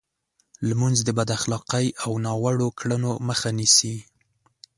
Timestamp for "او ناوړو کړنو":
2.03-3.11